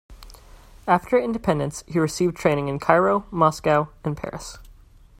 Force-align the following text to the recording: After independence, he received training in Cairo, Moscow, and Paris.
After 0.87 1.19
independence, 1.19 1.83
he 1.87 1.99
received 1.99 2.35
training 2.35 2.69
in 2.69 2.79
Cairo, 2.79 3.27
Moscow, 3.29 3.89
and 4.03 4.17
Paris. 4.17 4.57